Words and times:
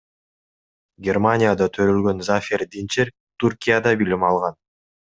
Германияда 1.07 1.69
төрөлгөн 1.77 2.25
Зафер 2.31 2.67
Динчер 2.77 3.15
Түркияда 3.41 3.97
билим 4.05 4.31
алган. 4.33 4.63